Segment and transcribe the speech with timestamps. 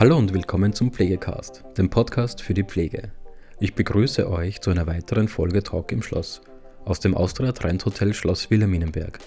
[0.00, 3.12] Hallo und willkommen zum Pflegecast, dem Podcast für die Pflege.
[3.58, 6.40] Ich begrüße euch zu einer weiteren Folge Talk im Schloss
[6.86, 9.18] aus dem Austria Trend Hotel Schloss Wilhelminenberg.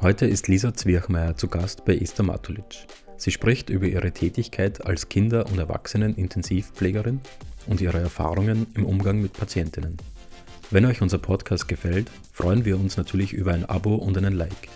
[0.00, 2.86] Heute ist Lisa Zwirchmeier zu Gast bei Esther Matulic.
[3.16, 7.18] Sie spricht über ihre Tätigkeit als Kinder- und Erwachsenen-Intensivpflegerin
[7.66, 9.96] und ihre Erfahrungen im Umgang mit Patientinnen.
[10.70, 14.68] Wenn euch unser Podcast gefällt, freuen wir uns natürlich über ein Abo und einen Like.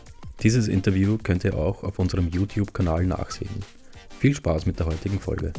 [0.42, 3.62] Dieses Interview könnt ihr auch auf unserem YouTube-Kanal nachsehen.
[4.18, 5.52] Viel Spaß mit der heutigen Folge.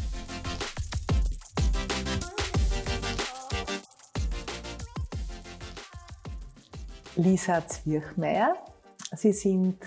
[7.16, 8.56] Lisa Zwirchmeier.
[9.16, 9.78] Sie sind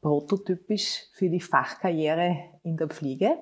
[0.00, 3.38] prototypisch für die Fachkarriere in der Pflege.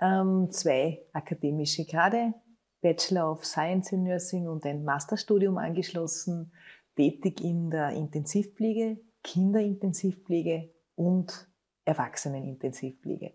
[0.00, 2.32] Ähm, zwei akademische Grade,
[2.80, 6.50] Bachelor of Science in Nursing und ein Masterstudium angeschlossen,
[6.96, 11.49] tätig in der Intensivpflege, Kinderintensivpflege und
[11.90, 13.34] Erwachsenenintensivpflege.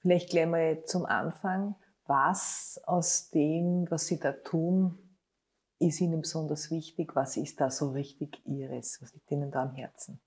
[0.00, 1.76] Vielleicht gleich mal zum Anfang,
[2.06, 4.98] was aus dem, was Sie da tun,
[5.78, 7.14] ist Ihnen besonders wichtig?
[7.14, 9.00] Was ist da so richtig Ihres?
[9.00, 10.20] Was liegt Ihnen da am Herzen?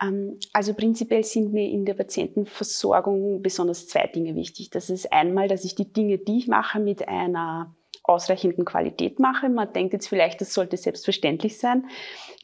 [0.00, 4.70] Ähm, also prinzipiell sind mir in der Patientenversorgung besonders zwei Dinge wichtig.
[4.70, 7.74] Das ist einmal, dass ich die Dinge, die ich mache, mit einer
[8.08, 9.48] ausreichenden Qualität mache.
[9.48, 11.86] Man denkt jetzt vielleicht, das sollte selbstverständlich sein.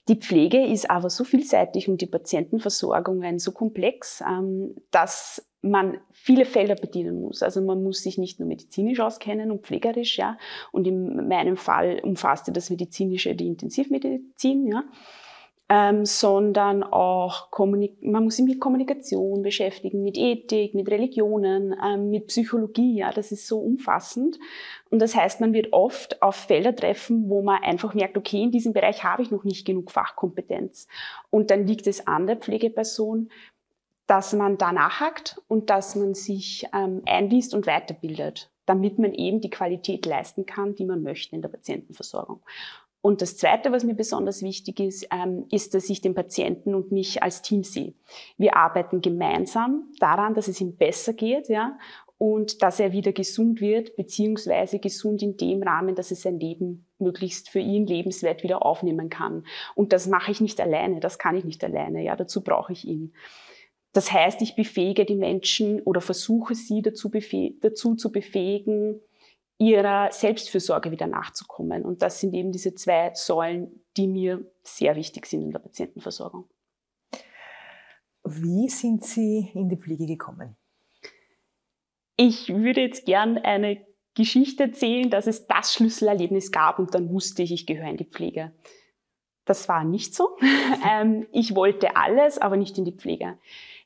[0.09, 6.45] Die Pflege ist aber so vielseitig und die Patientenversorgung so komplex, ähm, dass man viele
[6.45, 7.43] Felder bedienen muss.
[7.43, 10.37] Also man muss sich nicht nur medizinisch auskennen und pflegerisch, ja.
[10.73, 14.85] Und in meinem Fall umfasste das medizinische die Intensivmedizin, ja
[15.71, 17.49] ähm, sondern auch
[18.03, 22.99] man muss sich mit Kommunikation beschäftigen, mit Ethik, mit Religionen, ähm, mit Psychologie.
[22.99, 24.39] Ja, das ist so umfassend.
[24.91, 28.51] Und das heißt, man wird oft auf Felder treffen, wo man einfach merkt, okay, in
[28.51, 30.87] diesem Bereich habe ich noch nicht genug Fachkompetenz.
[31.31, 33.31] Und dann liegt es an der Pflegeperson,
[34.07, 39.41] dass man da nachhakt und dass man sich ähm, einliest und weiterbildet, damit man eben
[39.41, 42.43] die Qualität leisten kann, die man möchte in der Patientenversorgung.
[43.05, 46.91] Und das Zweite, was mir besonders wichtig ist, ähm, ist, dass ich den Patienten und
[46.91, 47.93] mich als Team sehe.
[48.39, 51.79] Wir arbeiten gemeinsam daran, dass es ihm besser geht, ja,
[52.17, 56.87] und dass er wieder gesund wird, beziehungsweise gesund in dem Rahmen, dass er sein Leben
[56.99, 59.45] möglichst für ihn lebenswert wieder aufnehmen kann.
[59.75, 62.87] Und das mache ich nicht alleine, das kann ich nicht alleine, ja, dazu brauche ich
[62.87, 63.13] ihn.
[63.93, 67.11] Das heißt, ich befähige die Menschen oder versuche sie dazu,
[67.61, 69.03] dazu zu befähigen,
[69.59, 71.85] ihrer Selbstfürsorge wieder nachzukommen.
[71.85, 76.49] Und das sind eben diese zwei Säulen, die mir sehr wichtig sind in der Patientenversorgung.
[78.25, 80.57] Wie sind Sie in die Pflege gekommen?
[82.17, 83.85] Ich würde jetzt gern eine
[84.15, 88.05] Geschichte erzählen, dass es das Schlüsselerlebnis gab und dann wusste ich, ich gehöre in die
[88.05, 88.53] Pflege.
[89.45, 90.37] Das war nicht so.
[90.87, 93.39] Ähm, ich wollte alles, aber nicht in die Pflege.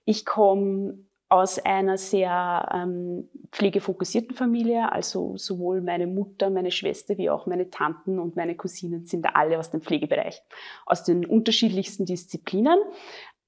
[0.05, 0.99] Ich komme
[1.29, 4.91] aus einer sehr ähm, pflegefokussierten Familie.
[4.91, 9.59] Also sowohl meine Mutter, meine Schwester wie auch meine Tanten und meine Cousinen sind alle
[9.59, 10.43] aus dem Pflegebereich,
[10.87, 12.79] aus den unterschiedlichsten Disziplinen.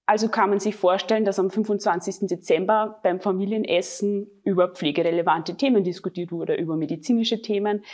[0.05, 2.27] Also kann man sich vorstellen, dass am 25.
[2.27, 7.85] Dezember beim Familienessen über pflegerelevante Themen diskutiert wurde, über medizinische Themen.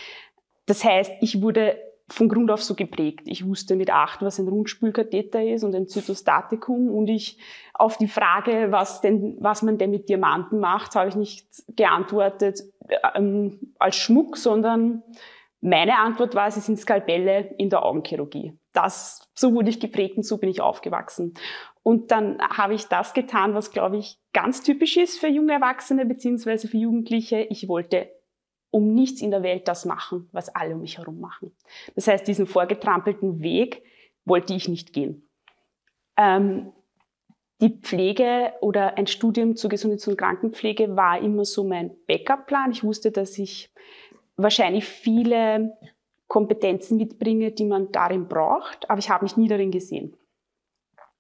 [0.65, 1.77] Das heißt, ich wurde
[2.09, 3.23] von Grund auf so geprägt.
[3.27, 7.39] Ich wusste mit acht, was ein Rundspülkatheter ist und ein Zytostatikum und ich
[7.75, 11.47] auf die Frage, was denn, was man denn mit Diamanten macht, habe ich nicht
[11.77, 12.63] geantwortet
[13.15, 15.03] ähm, als Schmuck, sondern
[15.61, 18.57] meine Antwort war, sie sind Skalpelle in der Augenchirurgie.
[18.73, 21.35] Das, so wurde ich geprägt und so bin ich aufgewachsen.
[21.83, 26.05] Und dann habe ich das getan, was, glaube ich, ganz typisch ist für junge Erwachsene
[26.05, 27.41] beziehungsweise für Jugendliche.
[27.49, 28.11] Ich wollte
[28.71, 31.53] um nichts in der Welt das machen, was alle um mich herum machen.
[31.95, 33.83] Das heißt, diesen vorgetrampelten Weg
[34.25, 35.29] wollte ich nicht gehen.
[36.17, 36.73] Ähm,
[37.61, 42.71] die Pflege oder ein Studium zur Gesundheits- und Krankenpflege war immer so mein Backup-Plan.
[42.71, 43.73] Ich wusste, dass ich
[44.37, 45.73] wahrscheinlich viele
[46.29, 50.17] Kompetenzen mitbringe, die man darin braucht, aber ich habe mich nie darin gesehen.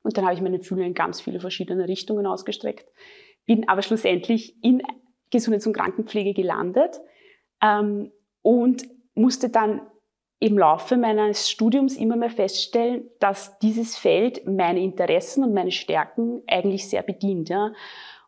[0.02, 2.86] Und dann habe ich meine Fühler in ganz viele verschiedene Richtungen ausgestreckt,
[3.46, 4.82] bin aber schlussendlich in
[5.30, 7.00] Gesundheits- und Krankenpflege gelandet,
[7.62, 8.12] ähm,
[8.42, 9.80] und musste dann
[10.38, 16.42] im Laufe meines Studiums immer mehr feststellen, dass dieses Feld meine Interessen und meine Stärken
[16.46, 17.48] eigentlich sehr bedient.
[17.48, 17.72] Ja.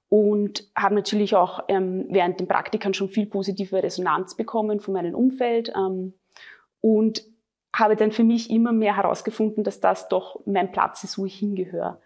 [0.08, 5.14] Und habe natürlich auch ähm, während den Praktikern schon viel positive Resonanz bekommen von meinem
[5.14, 6.14] Umfeld ähm,
[6.80, 7.22] und
[7.74, 11.38] habe dann für mich immer mehr herausgefunden, dass das doch mein Platz ist, wo ich
[11.38, 12.00] hingehöre.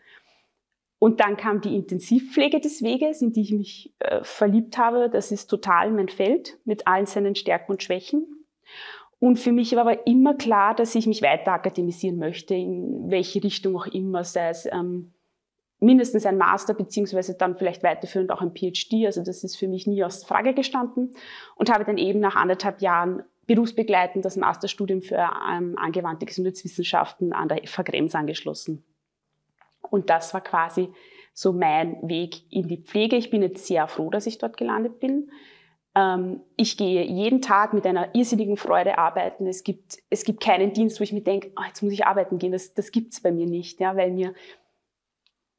[1.03, 5.11] Und dann kam die Intensivpflege des Weges, in die ich mich äh, verliebt habe.
[5.11, 8.25] Das ist total mein Feld mit allen seinen Stärken und Schwächen.
[9.19, 13.43] Und für mich war aber immer klar, dass ich mich weiter akademisieren möchte, in welche
[13.43, 15.13] Richtung auch immer, sei es ähm,
[15.81, 19.05] mindestens ein Master beziehungsweise dann vielleicht weiterführend auch ein PhD.
[19.05, 21.17] Also das ist für mich nie aus Frage gestanden
[21.57, 27.49] und habe dann eben nach anderthalb Jahren berufsbegleitend das Masterstudium für ähm, angewandte Gesundheitswissenschaften an
[27.49, 28.85] der FH Krems angeschlossen.
[29.91, 30.89] Und das war quasi
[31.35, 33.17] so mein Weg in die Pflege.
[33.17, 35.31] Ich bin jetzt sehr froh, dass ich dort gelandet bin.
[35.95, 39.47] Ähm, ich gehe jeden Tag mit einer irrsinnigen Freude arbeiten.
[39.47, 42.39] Es gibt, es gibt keinen Dienst, wo ich mir denke, oh, jetzt muss ich arbeiten
[42.39, 42.53] gehen.
[42.53, 44.35] Das, das gibt es bei mir nicht, ja, weil, mir,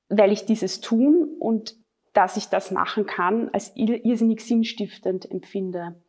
[0.09, 1.75] weil ich dieses tun und
[2.13, 5.99] dass ich das machen kann, als irrsinnig sinnstiftend empfinde.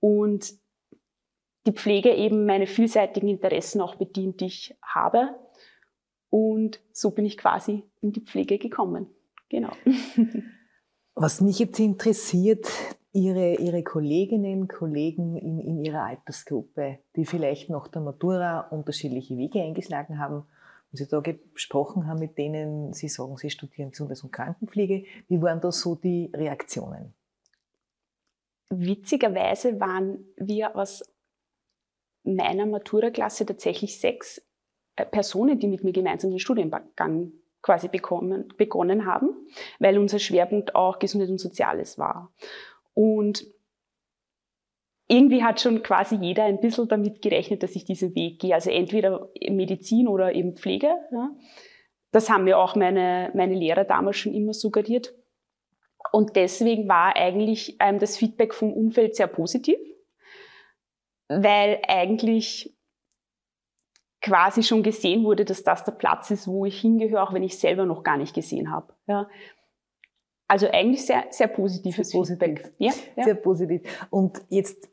[0.00, 0.52] Und
[1.66, 5.34] die Pflege eben meine vielseitigen Interessen auch bedient, die ich habe.
[6.30, 9.08] Und so bin ich quasi in die Pflege gekommen.
[9.48, 9.72] Genau.
[11.14, 12.66] Was mich jetzt interessiert,
[13.12, 19.60] Ihre, Ihre Kolleginnen, Kollegen in, in Ihrer Altersgruppe, die vielleicht nach der Matura unterschiedliche Wege
[19.60, 20.46] eingeschlagen haben,
[20.92, 25.42] und Sie da gesprochen haben mit denen, Sie sagen, Sie studieren Gesundheits- und Krankenpflege, wie
[25.42, 27.14] waren da so die Reaktionen?
[28.70, 31.02] Witzigerweise waren wir aus
[32.22, 34.42] meiner Matura-Klasse tatsächlich sechs
[34.96, 37.32] Personen, die mit mir gemeinsam den Studiengang
[37.62, 39.30] quasi bekommen, begonnen haben,
[39.78, 42.32] weil unser Schwerpunkt auch Gesundheit und Soziales war.
[42.94, 43.44] Und
[45.08, 48.54] irgendwie hat schon quasi jeder ein bisschen damit gerechnet, dass ich diesen Weg gehe.
[48.54, 50.94] Also entweder Medizin oder eben Pflege.
[51.10, 51.30] Ja.
[52.12, 55.14] Das haben mir auch meine, meine Lehrer damals schon immer suggeriert.
[56.12, 59.78] Und deswegen war eigentlich ähm, das Feedback vom Umfeld sehr positiv,
[61.28, 62.76] weil eigentlich
[64.20, 67.58] quasi schon gesehen wurde, dass das der Platz ist, wo ich hingehöre, auch wenn ich
[67.58, 68.92] selber noch gar nicht gesehen habe.
[69.06, 69.28] Ja.
[70.46, 72.72] Also eigentlich sehr, sehr positives sehr positiv.
[72.78, 73.24] Ja, ja.
[73.24, 73.82] Sehr positiv.
[74.10, 74.88] Und jetzt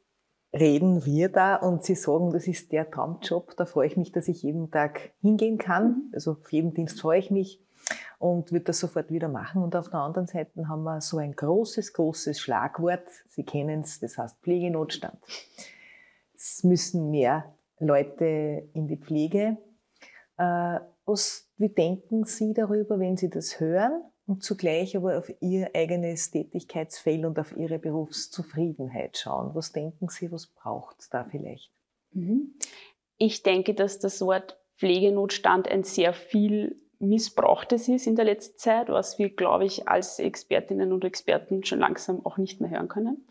[0.54, 3.56] reden wir da und Sie sagen, das ist der Traumjob.
[3.58, 5.88] Da freue ich mich, dass ich jeden Tag hingehen kann.
[5.88, 6.12] Mhm.
[6.14, 7.60] Also auf jeden Dienst freue ich mich
[8.20, 9.64] und würde das sofort wieder machen.
[9.64, 13.08] Und auf der anderen Seite haben wir so ein großes, großes Schlagwort.
[13.28, 15.18] Sie kennen es, das heißt Pflegenotstand.
[16.36, 19.58] Es müssen mehr Leute in die Pflege.
[20.38, 25.72] Äh, was, wie denken Sie darüber, wenn Sie das hören und zugleich aber auf Ihr
[25.74, 29.56] eigenes Tätigkeitsfeld und auf Ihre Berufszufriedenheit schauen?
[29.56, 31.72] Was denken Sie, was braucht es da vielleicht?
[32.12, 32.56] Mhm.
[33.18, 38.90] Ich denke, dass das Wort Pflegenotstand ein sehr viel missbrauchtes ist in der letzten Zeit,
[38.90, 43.28] was wir, glaube ich, als Expertinnen und Experten schon langsam auch nicht mehr hören können.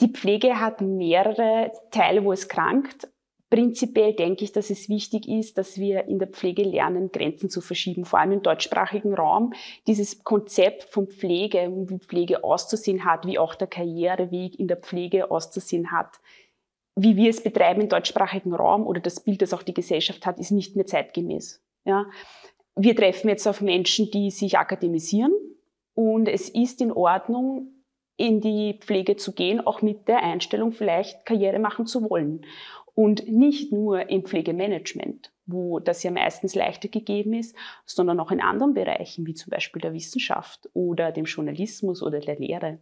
[0.00, 3.08] Die Pflege hat mehrere Teile, wo es krankt.
[3.50, 7.62] Prinzipiell denke ich, dass es wichtig ist, dass wir in der Pflege lernen, Grenzen zu
[7.62, 9.54] verschieben, vor allem im deutschsprachigen Raum.
[9.86, 15.30] Dieses Konzept von Pflege, wie Pflege auszusehen hat, wie auch der Karriereweg in der Pflege
[15.30, 16.20] auszusehen hat,
[16.94, 20.38] wie wir es betreiben im deutschsprachigen Raum oder das Bild, das auch die Gesellschaft hat,
[20.38, 21.62] ist nicht mehr zeitgemäß.
[21.84, 22.04] Ja.
[22.76, 25.32] Wir treffen jetzt auf Menschen, die sich akademisieren
[25.94, 27.77] und es ist in Ordnung,
[28.18, 32.44] in die Pflege zu gehen, auch mit der Einstellung, vielleicht Karriere machen zu wollen.
[32.94, 37.56] Und nicht nur im Pflegemanagement, wo das ja meistens leichter gegeben ist,
[37.86, 42.40] sondern auch in anderen Bereichen, wie zum Beispiel der Wissenschaft oder dem Journalismus oder der
[42.40, 42.78] Lehre.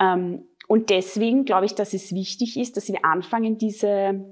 [0.00, 4.24] Ähm, und deswegen glaube ich, dass es wichtig ist, dass wir anfangen, diese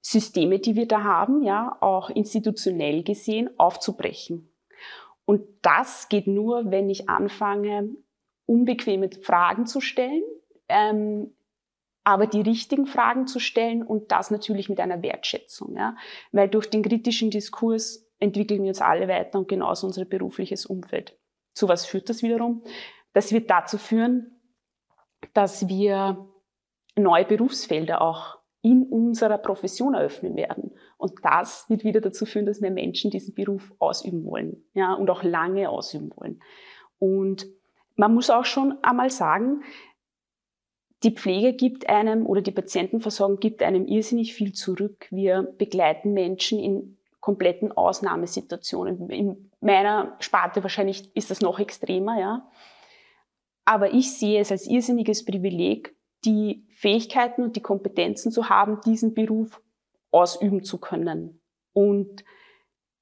[0.00, 4.50] Systeme, die wir da haben, ja, auch institutionell gesehen aufzubrechen.
[5.26, 7.90] Und das geht nur, wenn ich anfange,
[8.48, 10.22] unbequeme Fragen zu stellen,
[10.68, 11.34] ähm,
[12.02, 15.76] aber die richtigen Fragen zu stellen und das natürlich mit einer Wertschätzung.
[15.76, 15.94] Ja?
[16.32, 21.18] Weil durch den kritischen Diskurs entwickeln wir uns alle weiter und genauso unser berufliches Umfeld.
[21.52, 22.62] Zu was führt das wiederum?
[23.12, 24.40] Das wird dazu führen,
[25.34, 26.26] dass wir
[26.96, 30.72] neue Berufsfelder auch in unserer Profession eröffnen werden.
[30.96, 35.10] Und das wird wieder dazu führen, dass mehr Menschen diesen Beruf ausüben wollen ja, und
[35.10, 36.40] auch lange ausüben wollen.
[36.98, 37.46] Und
[37.98, 39.62] man muss auch schon einmal sagen,
[41.02, 45.06] die Pflege gibt einem oder die Patientenversorgung gibt einem irrsinnig viel zurück.
[45.10, 49.10] Wir begleiten Menschen in kompletten Ausnahmesituationen.
[49.10, 52.50] In meiner Sparte wahrscheinlich ist das noch extremer, ja.
[53.64, 59.12] Aber ich sehe es als irrsinniges Privileg, die Fähigkeiten und die Kompetenzen zu haben, diesen
[59.12, 59.60] Beruf
[60.10, 61.40] ausüben zu können.
[61.72, 62.24] Und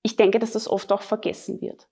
[0.02, 1.88] ich denke, dass das oft auch vergessen wird.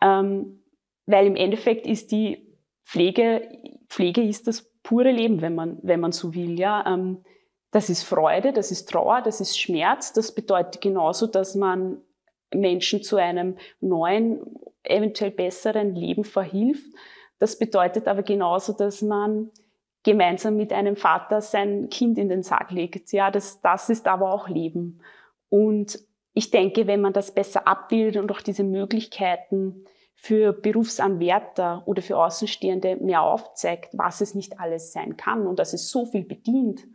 [0.00, 0.62] Ähm,
[1.08, 2.46] weil im Endeffekt ist die
[2.84, 3.48] Pflege,
[3.88, 6.58] Pflege ist das pure Leben, wenn man, wenn man so will.
[6.58, 6.84] Ja?
[6.86, 7.24] Ähm,
[7.70, 10.12] das ist Freude, das ist Trauer, das ist Schmerz.
[10.12, 12.02] Das bedeutet genauso, dass man
[12.54, 14.40] Menschen zu einem neuen,
[14.82, 16.86] eventuell besseren Leben verhilft.
[17.38, 19.50] Das bedeutet aber genauso, dass man
[20.02, 23.12] gemeinsam mit einem Vater sein Kind in den Sarg legt.
[23.12, 25.00] Ja, das, das ist aber auch Leben.
[25.48, 25.98] Und
[26.34, 29.84] ich denke, wenn man das besser abbildet und auch diese Möglichkeiten
[30.20, 35.72] für Berufsanwärter oder für Außenstehende mehr aufzeigt, was es nicht alles sein kann und dass
[35.72, 36.86] es so viel bedient,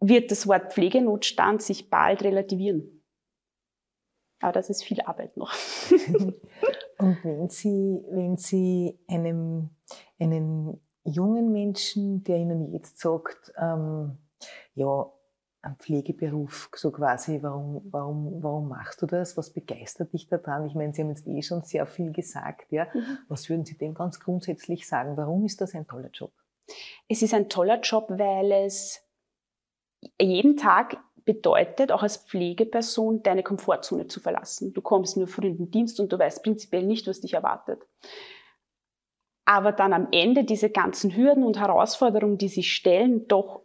[0.00, 3.04] wird das Wort Pflegenotstand sich bald relativieren.
[4.40, 5.54] Aber das ist viel Arbeit noch.
[6.98, 9.70] und wenn Sie, wenn Sie einem,
[10.18, 14.18] einem jungen Menschen, der Ihnen jetzt sagt, ähm,
[14.74, 15.12] ja,
[15.62, 19.36] ein Pflegeberuf, so quasi, warum, warum, warum machst du das?
[19.36, 20.66] Was begeistert dich daran?
[20.66, 22.86] Ich meine, Sie haben jetzt eh schon sehr viel gesagt, ja.
[22.92, 23.18] Mhm.
[23.28, 25.16] Was würden Sie dem ganz grundsätzlich sagen?
[25.16, 26.32] Warum ist das ein toller Job?
[27.08, 29.06] Es ist ein toller Job, weil es
[30.20, 34.72] jeden Tag bedeutet, auch als Pflegeperson, deine Komfortzone zu verlassen.
[34.72, 37.86] Du kommst nur früh in den Dienst und du weißt prinzipiell nicht, was dich erwartet.
[39.44, 43.61] Aber dann am Ende diese ganzen Hürden und Herausforderungen, die sich stellen, doch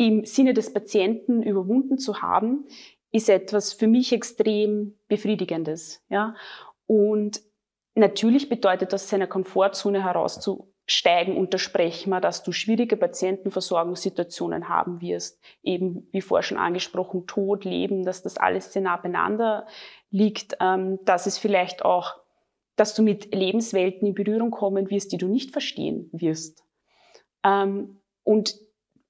[0.00, 2.64] im Sinne des Patienten überwunden zu haben,
[3.12, 6.02] ist etwas für mich extrem befriedigendes.
[6.08, 6.34] Ja?
[6.86, 7.42] Und
[7.94, 11.36] natürlich bedeutet das, seiner Komfortzone herauszusteigen.
[11.36, 15.38] Und da sprechen wir, dass du schwierige Patientenversorgungssituationen haben wirst.
[15.62, 19.66] Eben, wie vorher schon angesprochen, Tod, Leben, dass das alles sehr nah beieinander
[20.08, 20.56] liegt.
[20.60, 22.14] Ähm, dass es vielleicht auch,
[22.74, 26.64] dass du mit Lebenswelten in Berührung kommen wirst, die du nicht verstehen wirst.
[27.44, 28.54] Ähm, und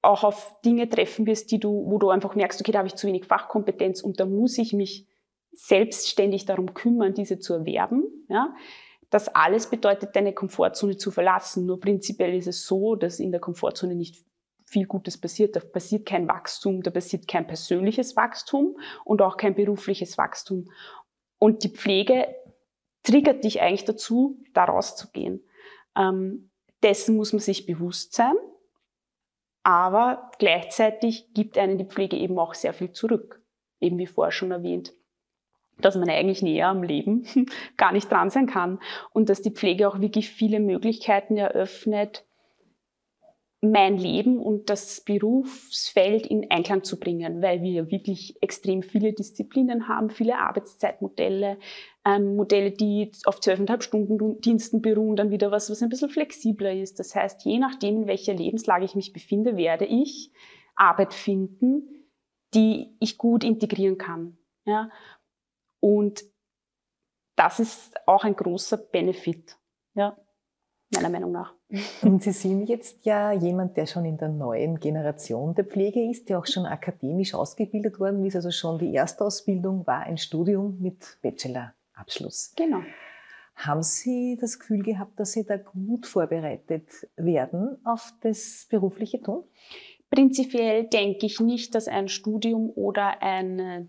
[0.01, 2.95] auch auf Dinge treffen wirst, die du, wo du einfach merkst, okay, da habe ich
[2.95, 5.07] zu wenig Fachkompetenz und da muss ich mich
[5.51, 8.03] selbstständig darum kümmern, diese zu erwerben.
[8.27, 8.55] Ja?
[9.09, 11.65] Das alles bedeutet, deine Komfortzone zu verlassen.
[11.65, 14.23] Nur prinzipiell ist es so, dass in der Komfortzone nicht
[14.65, 15.55] viel Gutes passiert.
[15.55, 20.71] Da passiert kein Wachstum, da passiert kein persönliches Wachstum und auch kein berufliches Wachstum.
[21.37, 22.33] Und die Pflege
[23.03, 25.43] triggert dich eigentlich dazu, da rauszugehen.
[25.95, 26.49] Ähm,
[26.81, 28.35] dessen muss man sich bewusst sein
[29.63, 33.41] aber gleichzeitig gibt einen die Pflege eben auch sehr viel zurück.
[33.79, 34.93] Eben wie vorher schon erwähnt
[35.81, 37.25] dass man eigentlich näher am Leben
[37.77, 38.79] gar nicht dran sein kann
[39.11, 42.25] und dass die Pflege auch wirklich viele Möglichkeiten eröffnet,
[43.61, 49.87] mein Leben und das Berufsfeld in Einklang zu bringen, weil wir wirklich extrem viele Disziplinen
[49.87, 51.59] haben, viele Arbeitszeitmodelle,
[52.03, 56.73] ähm, Modelle, die auf 12,5 Stunden Diensten beruhen, dann wieder was, was ein bisschen flexibler
[56.73, 56.97] ist.
[56.99, 60.31] Das heißt, je nachdem, in welcher Lebenslage ich mich befinde, werde ich
[60.75, 62.07] Arbeit finden,
[62.55, 64.37] die ich gut integrieren kann.
[64.65, 64.89] Ja?
[65.79, 66.23] Und
[67.35, 69.57] das ist auch ein großer Benefit.
[69.93, 70.17] Ja
[70.93, 71.53] meiner Meinung nach.
[72.01, 76.27] Und Sie sind jetzt ja jemand, der schon in der neuen Generation der Pflege ist,
[76.29, 78.35] der auch schon akademisch ausgebildet worden ist.
[78.35, 82.53] Also schon die Erstausbildung war ein Studium mit Bachelorabschluss.
[82.57, 82.81] Genau.
[83.55, 89.43] Haben Sie das Gefühl gehabt, dass Sie da gut vorbereitet werden auf das berufliche Tun?
[90.09, 93.87] Prinzipiell denke ich nicht, dass ein Studium oder eine,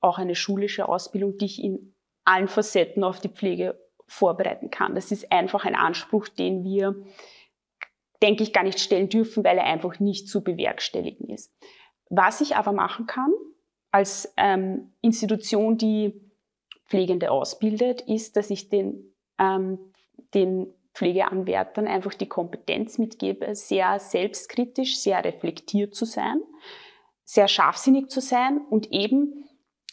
[0.00, 1.94] auch eine schulische Ausbildung dich in
[2.24, 4.94] allen Facetten auf die Pflege vorbereiten kann.
[4.94, 6.94] Das ist einfach ein Anspruch, den wir,
[8.22, 11.52] denke ich, gar nicht stellen dürfen, weil er einfach nicht zu bewerkstelligen ist.
[12.10, 13.32] Was ich aber machen kann
[13.90, 16.20] als ähm, Institution, die
[16.86, 19.78] Pflegende ausbildet, ist, dass ich den, ähm,
[20.34, 26.40] den Pflegeanwärtern einfach die Kompetenz mitgebe, sehr selbstkritisch, sehr reflektiert zu sein,
[27.24, 29.44] sehr scharfsinnig zu sein und eben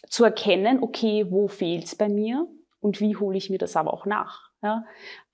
[0.09, 2.47] zu erkennen, okay, wo fehlt es bei mir?
[2.81, 4.51] Und wie hole ich mir das aber auch nach.
[4.61, 4.85] Ja?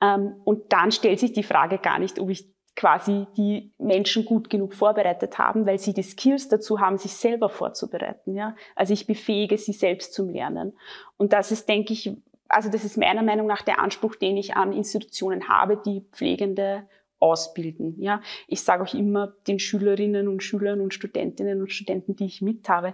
[0.02, 4.52] Ähm, und dann stellt sich die Frage gar nicht, ob ich quasi die Menschen gut
[4.52, 8.36] genug vorbereitet haben, weil sie die Skills dazu haben, sich selber vorzubereiten.
[8.36, 8.56] Ja?
[8.76, 10.78] Also ich befähige sie selbst zum Lernen.
[11.18, 12.16] Und das ist, denke ich,
[12.50, 16.88] also das ist meiner Meinung nach der Anspruch, den ich an Institutionen habe, die Pflegende
[17.20, 18.00] ausbilden.
[18.00, 22.42] Ja, ich sage auch immer den Schülerinnen und Schülern und Studentinnen und Studenten, die ich
[22.42, 22.94] mit habe,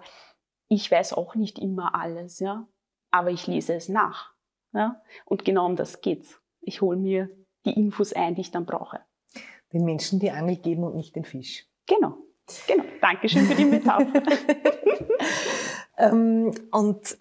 [0.70, 2.68] ich weiß auch nicht immer alles, ja,
[3.12, 4.33] aber ich lese es nach.
[4.74, 5.02] Ja?
[5.26, 6.40] Und genau um das geht's.
[6.62, 7.30] Ich hole mir
[7.66, 9.02] die Infos ein, die ich dann brauche.
[9.72, 11.66] Den Menschen die Angel geben und nicht den Fisch.
[11.88, 12.18] Genau.
[12.68, 12.84] Genau.
[13.02, 14.22] Dankeschön für die Metapher.
[15.98, 17.18] ähm, und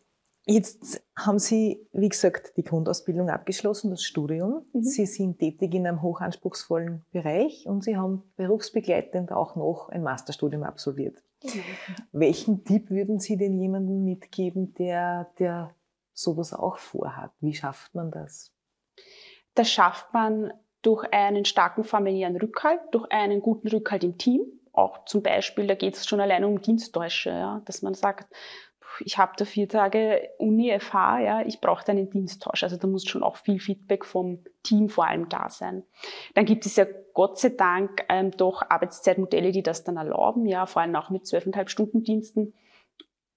[0.46, 4.64] jetzt haben Sie, wie gesagt, die Grundausbildung abgeschlossen, das Studium.
[4.72, 4.82] Mhm.
[4.82, 10.64] Sie sind tätig in einem hochanspruchsvollen Bereich und Sie haben berufsbegleitend auch noch ein Masterstudium
[10.64, 11.22] absolviert.
[11.44, 11.50] Mhm.
[12.12, 15.74] Welchen Tipp würden Sie denn jemandem mitgeben, der, der
[16.22, 17.32] sowas auch vorhat.
[17.40, 18.52] Wie schafft man das?
[19.54, 20.52] Das schafft man
[20.82, 24.42] durch einen starken familiären Rückhalt, durch einen guten Rückhalt im Team.
[24.72, 28.32] Auch zum Beispiel, da geht es schon alleine um Diensttäusche, ja, dass man sagt,
[29.00, 32.62] ich habe da vier Tage Uni FH, ja, ich brauche einen Diensttausch.
[32.62, 35.84] Also da muss schon auch viel Feedback vom Team vor allem da sein.
[36.34, 40.66] Dann gibt es ja Gott sei Dank ähm, doch Arbeitszeitmodelle, die das dann erlauben, ja,
[40.66, 42.54] vor allem auch mit zwölfeinhalb Stunden Diensten.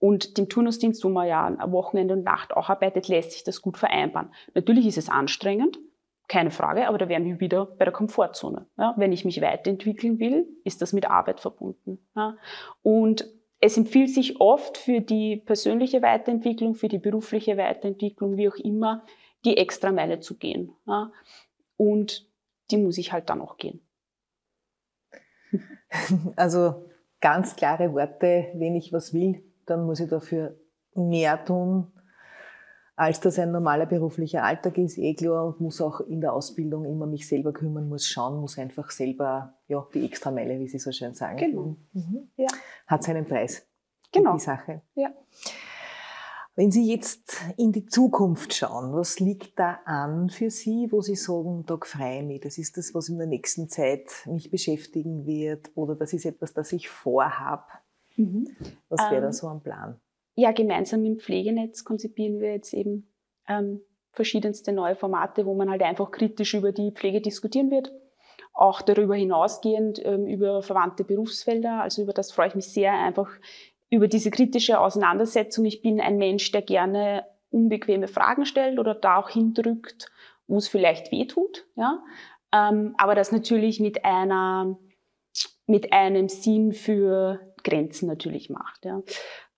[0.05, 3.63] Und den Turnusdienst, wo man ja am Wochenende und Nacht auch arbeitet, lässt sich das
[3.63, 4.31] gut vereinbaren.
[4.53, 5.79] Natürlich ist es anstrengend,
[6.27, 8.67] keine Frage, aber da wären wir wieder bei der Komfortzone.
[8.77, 12.05] Ja, wenn ich mich weiterentwickeln will, ist das mit Arbeit verbunden.
[12.15, 12.37] Ja.
[12.83, 13.27] Und
[13.59, 19.07] es empfiehlt sich oft für die persönliche Weiterentwicklung, für die berufliche Weiterentwicklung, wie auch immer,
[19.43, 20.71] die Extrameile zu gehen.
[20.85, 21.11] Ja.
[21.77, 22.29] Und
[22.69, 23.81] die muss ich halt dann auch gehen.
[26.35, 26.85] Also
[27.21, 30.55] ganz klare Worte, wenn ich was will, dann muss ich dafür
[30.93, 31.91] mehr tun,
[32.95, 36.85] als das ein normaler beruflicher Alltag ist, eh klar, und muss auch in der Ausbildung
[36.85, 40.91] immer mich selber kümmern, muss schauen, muss einfach selber, ja, die Extrameile, wie Sie so
[40.91, 41.37] schön sagen.
[41.37, 41.75] Genau.
[41.91, 42.29] Mhm.
[42.37, 42.47] Ja.
[42.87, 43.67] Hat seinen Preis.
[44.13, 44.33] Genau.
[44.33, 44.81] Die Sache.
[44.95, 45.09] Ja.
[46.57, 51.15] Wenn Sie jetzt in die Zukunft schauen, was liegt da an für Sie, wo Sie
[51.15, 55.25] sagen, da freue ich mich, das ist das, was in der nächsten Zeit mich beschäftigen
[55.25, 57.67] wird oder das ist etwas, das ich vorhab?
[58.17, 58.55] Mhm.
[58.89, 59.99] Was wäre ähm, da so ein Plan?
[60.35, 63.09] Ja, gemeinsam im Pflegenetz konzipieren wir jetzt eben
[63.47, 63.81] ähm,
[64.11, 67.91] verschiedenste neue Formate, wo man halt einfach kritisch über die Pflege diskutieren wird.
[68.53, 71.81] Auch darüber hinausgehend ähm, über verwandte Berufsfelder.
[71.81, 73.29] Also über das freue ich mich sehr, einfach
[73.89, 75.65] über diese kritische Auseinandersetzung.
[75.65, 80.11] Ich bin ein Mensch, der gerne unbequeme Fragen stellt oder da auch hindrückt,
[80.47, 81.65] wo es vielleicht weh tut.
[81.75, 82.03] Ja?
[82.51, 84.77] Ähm, aber das natürlich mit einer,
[85.65, 88.85] mit einem Sinn für Grenzen natürlich macht.
[88.85, 89.01] Ja?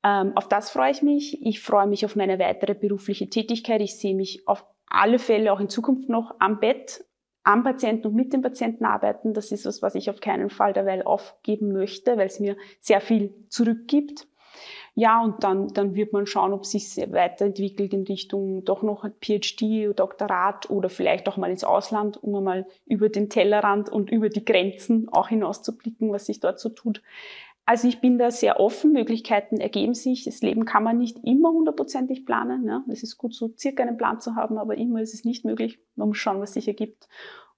[0.04, 1.46] Ähm, auf das freue ich mich.
[1.46, 3.82] Ich freue mich auf meine weitere berufliche Tätigkeit.
[3.82, 7.06] Ich sehe mich auf alle Fälle auch in Zukunft noch am Bett,
[7.44, 9.34] am Patienten und mit dem Patienten arbeiten.
[9.34, 13.02] Das ist was, was ich auf keinen Fall derweil aufgeben möchte, weil es mir sehr
[13.02, 14.28] viel zurückgibt.
[14.96, 19.94] Ja, und dann, dann wird man schauen, ob sich weiterentwickelt in Richtung doch noch PhD,
[19.96, 24.44] Doktorat oder vielleicht auch mal ins Ausland, um einmal über den Tellerrand und über die
[24.44, 27.04] Grenzen auch hinauszublicken, was sich dort so tut.
[27.70, 30.24] Also ich bin da sehr offen, Möglichkeiten ergeben sich.
[30.24, 32.66] Das Leben kann man nicht immer hundertprozentig planen.
[32.66, 32.86] Ja.
[32.90, 35.78] Es ist gut, so circa einen Plan zu haben, aber immer ist es nicht möglich.
[35.96, 37.10] Man muss schauen, was sich ergibt.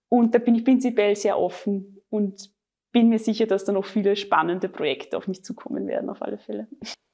[0.10, 2.50] Und da bin ich prinzipiell sehr offen und
[2.92, 6.40] bin mir sicher, dass da noch viele spannende Projekte auf mich zukommen werden, auf alle
[6.40, 6.68] Fälle.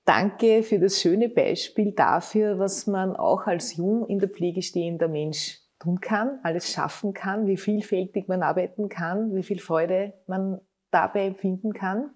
[0.06, 5.10] Danke für das schöne Beispiel dafür, was man auch als jung in der Pflege stehender
[5.10, 10.62] Mensch tun kann, alles schaffen kann, wie vielfältig man arbeiten kann, wie viel Freude man
[10.92, 12.12] dabei empfinden kann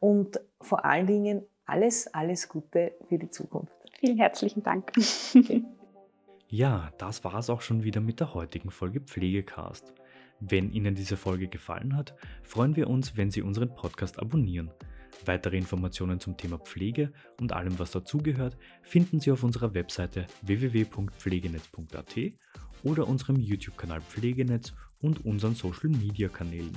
[0.00, 3.72] und vor allen Dingen alles, alles Gute für die Zukunft.
[3.98, 4.92] Vielen herzlichen Dank.
[6.48, 9.92] ja, das war es auch schon wieder mit der heutigen Folge Pflegecast.
[10.40, 14.70] Wenn Ihnen diese Folge gefallen hat, freuen wir uns, wenn Sie unseren Podcast abonnieren.
[15.24, 22.16] Weitere Informationen zum Thema Pflege und allem, was dazugehört, finden Sie auf unserer Webseite www.pflegenetz.at
[22.84, 26.76] oder unserem YouTube-Kanal Pflegenetz und unseren Social-Media-Kanälen.